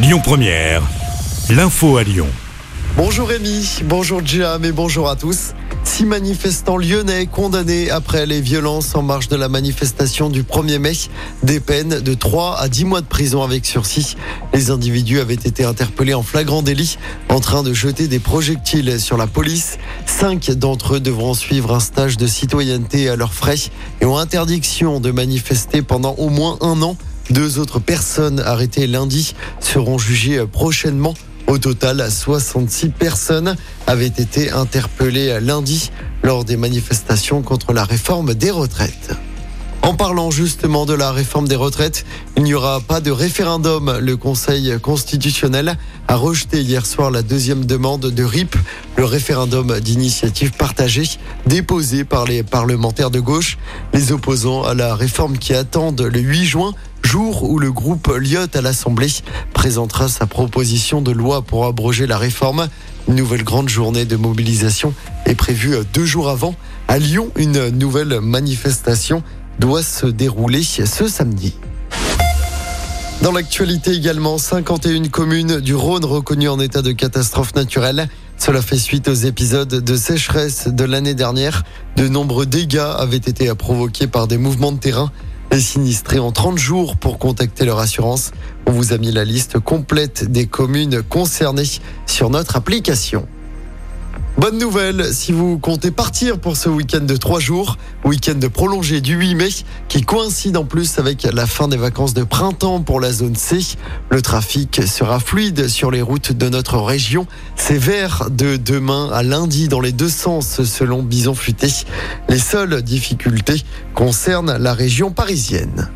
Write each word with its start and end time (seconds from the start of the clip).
Lyon 0.00 0.20
Première, 0.22 0.80
l'info 1.50 1.96
à 1.96 2.04
Lyon. 2.04 2.28
Bonjour 2.96 3.26
Rémi, 3.26 3.80
bonjour 3.84 4.24
Jam 4.24 4.64
et 4.64 4.70
bonjour 4.70 5.08
à 5.08 5.16
tous. 5.16 5.54
Six 5.82 6.04
manifestants 6.04 6.76
lyonnais 6.76 7.26
condamnés 7.26 7.90
après 7.90 8.24
les 8.24 8.40
violences 8.40 8.94
en 8.94 9.02
marge 9.02 9.26
de 9.26 9.34
la 9.34 9.48
manifestation 9.48 10.30
du 10.30 10.44
1er 10.44 10.78
mai. 10.78 10.92
Des 11.42 11.58
peines 11.58 12.00
de 12.00 12.14
3 12.14 12.60
à 12.60 12.68
10 12.68 12.84
mois 12.84 13.00
de 13.00 13.06
prison 13.06 13.42
avec 13.42 13.66
sursis. 13.66 14.16
Les 14.54 14.70
individus 14.70 15.18
avaient 15.18 15.34
été 15.34 15.64
interpellés 15.64 16.14
en 16.14 16.22
flagrant 16.22 16.62
délit 16.62 16.96
en 17.28 17.40
train 17.40 17.64
de 17.64 17.72
jeter 17.72 18.06
des 18.06 18.20
projectiles 18.20 19.00
sur 19.00 19.16
la 19.16 19.26
police. 19.26 19.78
Cinq 20.06 20.52
d'entre 20.52 20.94
eux 20.94 21.00
devront 21.00 21.34
suivre 21.34 21.74
un 21.74 21.80
stage 21.80 22.16
de 22.16 22.28
citoyenneté 22.28 23.08
à 23.08 23.16
leurs 23.16 23.34
frais 23.34 23.58
et 24.00 24.04
ont 24.04 24.16
interdiction 24.16 25.00
de 25.00 25.10
manifester 25.10 25.82
pendant 25.82 26.12
au 26.18 26.28
moins 26.28 26.56
un 26.60 26.82
an. 26.82 26.96
Deux 27.30 27.58
autres 27.58 27.78
personnes 27.78 28.40
arrêtées 28.40 28.86
lundi 28.86 29.34
seront 29.60 29.98
jugées 29.98 30.44
prochainement. 30.46 31.14
Au 31.46 31.58
total, 31.58 32.10
66 32.10 32.90
personnes 32.90 33.56
avaient 33.86 34.06
été 34.06 34.50
interpellées 34.50 35.38
lundi 35.40 35.90
lors 36.22 36.44
des 36.44 36.56
manifestations 36.56 37.42
contre 37.42 37.72
la 37.72 37.84
réforme 37.84 38.34
des 38.34 38.50
retraites. 38.50 39.16
En 39.82 39.94
parlant 39.94 40.30
justement 40.30 40.84
de 40.84 40.92
la 40.92 41.12
réforme 41.12 41.48
des 41.48 41.56
retraites, 41.56 42.04
il 42.36 42.42
n'y 42.42 42.52
aura 42.52 42.80
pas 42.80 43.00
de 43.00 43.10
référendum. 43.10 43.98
Le 44.00 44.16
Conseil 44.18 44.78
constitutionnel 44.82 45.78
a 46.08 46.16
rejeté 46.16 46.60
hier 46.60 46.84
soir 46.84 47.10
la 47.10 47.22
deuxième 47.22 47.64
demande 47.64 48.02
de 48.02 48.24
RIP, 48.24 48.54
le 48.96 49.06
référendum 49.06 49.80
d'initiative 49.80 50.50
partagée 50.52 51.08
déposé 51.46 52.04
par 52.04 52.26
les 52.26 52.42
parlementaires 52.42 53.10
de 53.10 53.20
gauche. 53.20 53.56
Les 53.94 54.12
opposants 54.12 54.64
à 54.64 54.74
la 54.74 54.94
réforme 54.94 55.38
qui 55.38 55.54
attendent 55.54 56.02
le 56.02 56.20
8 56.20 56.44
juin 56.44 56.74
jour 57.08 57.48
où 57.48 57.58
le 57.58 57.72
groupe 57.72 58.12
Lyot 58.14 58.54
à 58.54 58.60
l'Assemblée 58.60 59.08
présentera 59.54 60.08
sa 60.08 60.26
proposition 60.26 61.00
de 61.00 61.10
loi 61.10 61.40
pour 61.40 61.64
abroger 61.64 62.06
la 62.06 62.18
réforme. 62.18 62.68
Une 63.08 63.14
nouvelle 63.14 63.44
grande 63.44 63.70
journée 63.70 64.04
de 64.04 64.14
mobilisation 64.16 64.92
est 65.24 65.34
prévue 65.34 65.74
deux 65.94 66.04
jours 66.04 66.28
avant. 66.28 66.54
À 66.86 66.98
Lyon, 66.98 67.30
une 67.36 67.70
nouvelle 67.70 68.20
manifestation 68.20 69.22
doit 69.58 69.82
se 69.82 70.04
dérouler 70.04 70.62
ce 70.62 71.08
samedi. 71.08 71.54
Dans 73.22 73.32
l'actualité 73.32 73.92
également, 73.92 74.36
51 74.36 75.08
communes 75.08 75.60
du 75.60 75.74
Rhône 75.74 76.04
reconnues 76.04 76.50
en 76.50 76.60
état 76.60 76.82
de 76.82 76.92
catastrophe 76.92 77.54
naturelle. 77.54 78.10
Cela 78.36 78.60
fait 78.60 78.76
suite 78.76 79.08
aux 79.08 79.14
épisodes 79.14 79.82
de 79.82 79.96
sécheresse 79.96 80.68
de 80.68 80.84
l'année 80.84 81.14
dernière. 81.14 81.64
De 81.96 82.06
nombreux 82.06 82.44
dégâts 82.44 82.76
avaient 82.98 83.16
été 83.16 83.52
provoqués 83.54 84.08
par 84.08 84.28
des 84.28 84.36
mouvements 84.36 84.72
de 84.72 84.78
terrain. 84.78 85.10
Les 85.50 85.60
sinistrés 85.60 86.18
ont 86.18 86.30
30 86.30 86.58
jours 86.58 86.96
pour 86.96 87.18
contacter 87.18 87.64
leur 87.64 87.78
assurance. 87.78 88.32
On 88.66 88.72
vous 88.72 88.92
a 88.92 88.98
mis 88.98 89.10
la 89.10 89.24
liste 89.24 89.58
complète 89.58 90.30
des 90.30 90.46
communes 90.46 91.02
concernées 91.02 91.64
sur 92.06 92.28
notre 92.28 92.56
application. 92.56 93.26
Bonne 94.38 94.58
nouvelle, 94.58 95.12
si 95.12 95.32
vous 95.32 95.58
comptez 95.58 95.90
partir 95.90 96.38
pour 96.38 96.56
ce 96.56 96.68
week-end 96.68 97.00
de 97.00 97.16
trois 97.16 97.40
jours, 97.40 97.76
week-end 98.04 98.38
prolongé 98.54 99.00
du 99.00 99.16
8 99.16 99.34
mai, 99.34 99.48
qui 99.88 100.02
coïncide 100.02 100.56
en 100.56 100.64
plus 100.64 101.00
avec 101.00 101.24
la 101.24 101.44
fin 101.44 101.66
des 101.66 101.76
vacances 101.76 102.14
de 102.14 102.22
printemps 102.22 102.80
pour 102.80 103.00
la 103.00 103.12
zone 103.12 103.34
C. 103.34 103.58
Le 104.10 104.22
trafic 104.22 104.80
sera 104.86 105.18
fluide 105.18 105.66
sur 105.66 105.90
les 105.90 106.02
routes 106.02 106.30
de 106.30 106.48
notre 106.48 106.78
région. 106.78 107.26
C'est 107.56 107.78
vert 107.78 108.28
de 108.30 108.56
demain 108.56 109.10
à 109.12 109.24
lundi 109.24 109.66
dans 109.66 109.80
les 109.80 109.90
deux 109.90 110.08
sens 110.08 110.62
selon 110.62 111.02
Bison 111.02 111.34
Futé. 111.34 111.72
Les 112.28 112.38
seules 112.38 112.80
difficultés 112.82 113.64
concernent 113.92 114.56
la 114.56 114.72
région 114.72 115.10
parisienne. 115.10 115.90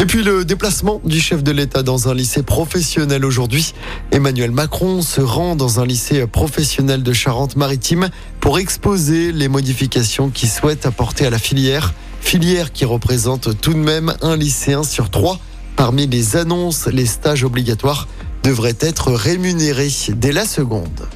Et 0.00 0.06
puis 0.06 0.22
le 0.22 0.46
déplacement 0.46 1.02
du 1.04 1.20
chef 1.20 1.42
de 1.42 1.50
l'État 1.52 1.82
dans 1.82 2.08
un 2.08 2.14
lycée 2.14 2.42
professionnel 2.42 3.22
aujourd'hui. 3.22 3.74
Emmanuel 4.12 4.50
Macron 4.50 5.02
se 5.02 5.20
rend 5.20 5.56
dans 5.56 5.78
un 5.78 5.84
lycée 5.84 6.26
professionnel 6.26 7.02
de 7.02 7.12
Charente-Maritime 7.12 8.08
pour 8.40 8.58
exposer 8.58 9.30
les 9.30 9.48
modifications 9.48 10.30
qu'il 10.30 10.48
souhaite 10.48 10.86
apporter 10.86 11.26
à 11.26 11.30
la 11.30 11.38
filière. 11.38 11.92
Filière 12.22 12.72
qui 12.72 12.86
représente 12.86 13.60
tout 13.60 13.74
de 13.74 13.78
même 13.78 14.14
un 14.22 14.36
lycéen 14.36 14.84
sur 14.84 15.10
trois. 15.10 15.38
Parmi 15.76 16.06
les 16.06 16.34
annonces, 16.34 16.86
les 16.86 17.04
stages 17.04 17.44
obligatoires 17.44 18.08
devraient 18.42 18.78
être 18.80 19.12
rémunérés 19.12 19.90
dès 20.16 20.32
la 20.32 20.46
seconde. 20.46 21.08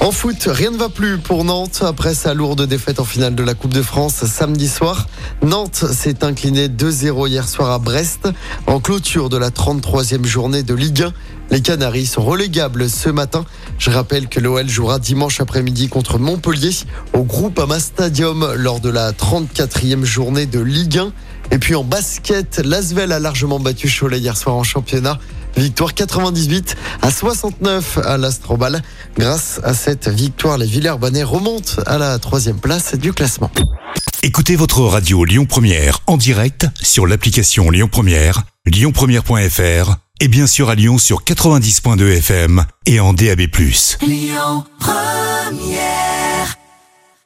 En 0.00 0.12
foot, 0.12 0.48
rien 0.50 0.70
ne 0.70 0.78
va 0.78 0.88
plus 0.88 1.18
pour 1.18 1.44
Nantes 1.44 1.82
après 1.86 2.14
sa 2.14 2.32
lourde 2.32 2.66
défaite 2.66 3.00
en 3.00 3.04
finale 3.04 3.34
de 3.34 3.42
la 3.42 3.52
Coupe 3.52 3.74
de 3.74 3.82
France 3.82 4.24
samedi 4.24 4.66
soir. 4.66 5.06
Nantes 5.42 5.84
s'est 5.92 6.24
incliné 6.24 6.68
2-0 6.68 7.28
hier 7.28 7.46
soir 7.46 7.70
à 7.70 7.78
Brest 7.78 8.26
en 8.66 8.80
clôture 8.80 9.28
de 9.28 9.36
la 9.36 9.50
33e 9.50 10.24
journée 10.24 10.62
de 10.62 10.72
Ligue 10.72 11.02
1. 11.02 11.12
Les 11.50 11.60
Canaries 11.60 12.06
sont 12.06 12.22
relégables 12.22 12.88
ce 12.88 13.10
matin. 13.10 13.44
Je 13.78 13.90
rappelle 13.90 14.28
que 14.28 14.40
l'OL 14.40 14.70
jouera 14.70 14.98
dimanche 14.98 15.38
après-midi 15.42 15.88
contre 15.88 16.18
Montpellier 16.18 16.74
au 17.12 17.22
Groupama 17.22 17.78
Stadium 17.78 18.54
lors 18.56 18.80
de 18.80 18.88
la 18.88 19.12
34e 19.12 20.04
journée 20.04 20.46
de 20.46 20.60
Ligue 20.60 20.96
1. 20.96 21.12
Et 21.50 21.58
puis 21.58 21.74
en 21.74 21.84
basket, 21.84 22.62
l'Asvel 22.64 23.12
a 23.12 23.18
largement 23.18 23.60
battu 23.60 23.90
Cholet 23.90 24.18
hier 24.18 24.36
soir 24.36 24.56
en 24.56 24.62
championnat. 24.62 25.18
Victoire 25.56 25.94
98 25.94 26.76
à 27.02 27.10
69 27.10 27.98
à 28.04 28.16
l'Astrobal. 28.18 28.82
Grâce 29.18 29.60
à 29.62 29.74
cette 29.74 30.08
victoire, 30.08 30.58
les 30.58 30.66
Villers-Banais 30.66 31.22
remontent 31.22 31.82
à 31.86 31.98
la 31.98 32.18
troisième 32.18 32.58
place 32.58 32.94
du 32.94 33.12
classement. 33.12 33.50
Écoutez 34.22 34.56
votre 34.56 34.82
radio 34.82 35.24
Lyon 35.24 35.46
Première 35.46 36.00
en 36.06 36.16
direct 36.16 36.66
sur 36.82 37.06
l'application 37.06 37.70
Lyon 37.70 37.88
Première, 37.90 38.42
lyonpremière.fr 38.66 39.96
et 40.20 40.28
bien 40.28 40.46
sûr 40.46 40.68
à 40.68 40.74
Lyon 40.74 40.98
sur 40.98 41.24
90.2 41.24 42.18
FM 42.18 42.64
et 42.86 43.00
en 43.00 43.14
DAB+. 43.14 43.40
Lyon 44.02 44.64
Première 44.78 46.09